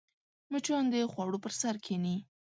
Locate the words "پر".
1.43-1.53